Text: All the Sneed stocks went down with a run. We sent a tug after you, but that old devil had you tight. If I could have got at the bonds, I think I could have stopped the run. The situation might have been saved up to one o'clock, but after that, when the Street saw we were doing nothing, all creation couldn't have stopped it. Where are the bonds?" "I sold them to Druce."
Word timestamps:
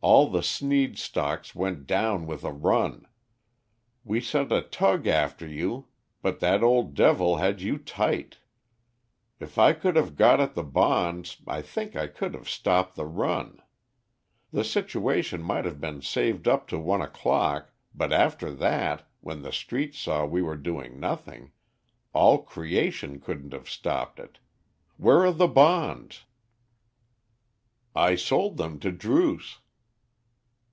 All 0.00 0.30
the 0.30 0.44
Sneed 0.44 0.96
stocks 0.96 1.56
went 1.56 1.84
down 1.84 2.28
with 2.28 2.44
a 2.44 2.52
run. 2.52 3.08
We 4.04 4.20
sent 4.20 4.52
a 4.52 4.62
tug 4.62 5.08
after 5.08 5.44
you, 5.44 5.88
but 6.22 6.38
that 6.38 6.62
old 6.62 6.94
devil 6.94 7.38
had 7.38 7.60
you 7.60 7.78
tight. 7.78 8.38
If 9.40 9.58
I 9.58 9.72
could 9.72 9.96
have 9.96 10.14
got 10.14 10.38
at 10.40 10.54
the 10.54 10.62
bonds, 10.62 11.38
I 11.48 11.62
think 11.62 11.96
I 11.96 12.06
could 12.06 12.34
have 12.34 12.48
stopped 12.48 12.94
the 12.94 13.06
run. 13.06 13.60
The 14.52 14.62
situation 14.62 15.42
might 15.42 15.64
have 15.64 15.80
been 15.80 16.00
saved 16.00 16.46
up 16.46 16.68
to 16.68 16.78
one 16.78 17.02
o'clock, 17.02 17.72
but 17.92 18.12
after 18.12 18.52
that, 18.52 19.04
when 19.20 19.42
the 19.42 19.52
Street 19.52 19.96
saw 19.96 20.24
we 20.24 20.42
were 20.42 20.56
doing 20.56 21.00
nothing, 21.00 21.50
all 22.12 22.40
creation 22.44 23.18
couldn't 23.18 23.52
have 23.52 23.68
stopped 23.68 24.20
it. 24.20 24.38
Where 24.96 25.24
are 25.24 25.32
the 25.32 25.48
bonds?" 25.48 26.24
"I 27.96 28.14
sold 28.14 28.58
them 28.58 28.78
to 28.78 28.92
Druce." 28.92 29.58